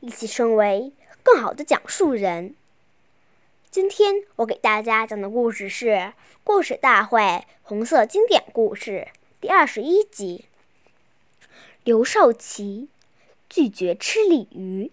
[0.00, 0.92] 一起成为
[1.22, 2.54] 更好的讲述人。
[3.70, 5.86] 今天我给大家讲的故事是
[6.44, 9.08] 《故事大会红色经典故事》
[9.40, 10.44] 第二十一集。
[11.82, 12.88] 刘少奇
[13.48, 14.92] 拒绝吃鲤鱼。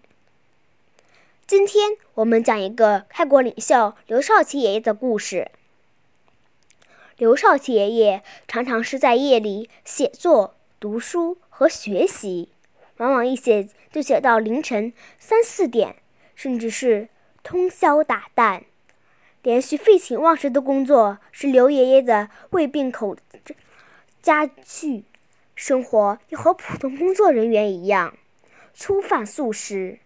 [1.46, 5.52] 今天我们讲一个开国领袖刘少奇爷爷的故事。
[7.16, 12.55] 刘少奇爷爷常常是在夜里写作、读书和学习。
[12.98, 15.96] 往往一写就写到凌晨三四点，
[16.34, 17.08] 甚至是
[17.42, 18.62] 通宵达旦，
[19.42, 23.16] 连续废寝忘食的工作使刘爷爷的胃病口
[24.22, 25.04] 加剧，
[25.54, 28.16] 生活又和普通工作人员一样，
[28.74, 29.98] 粗饭素食。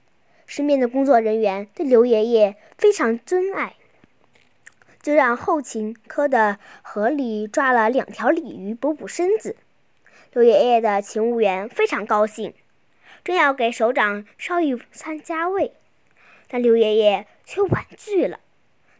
[0.47, 3.77] 身边的工作人员对刘爷爷非常尊爱，
[5.01, 9.55] 就让后勤科的河里抓了两条鲤鱼补补身子。
[10.33, 12.53] 刘爷爷的勤务员非常高兴。
[13.25, 15.73] 正要给首长烧一餐加味，
[16.49, 18.41] 但刘爷爷却婉拒了。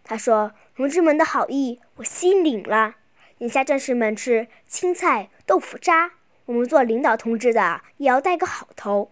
[0.05, 2.97] 他说：“同志们的好意我心领了，
[3.39, 6.13] 眼下战士们吃青菜豆腐渣，
[6.47, 9.11] 我们做领导同志的也要带个好头，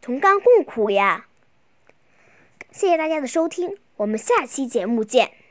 [0.00, 1.26] 同甘共苦呀。”
[2.72, 5.43] 谢谢大家的收听，我们下期节目见。